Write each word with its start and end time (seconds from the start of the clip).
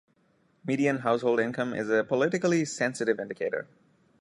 Median 0.65 0.97
household 1.01 1.39
income 1.39 1.75
is 1.75 1.87
a 1.91 2.03
politically 2.03 2.65
sensitive 2.65 3.19
indicator. 3.19 3.67